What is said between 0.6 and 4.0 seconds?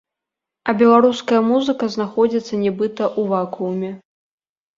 А беларуская музыка знаходзіцца нібыта ў вакууме.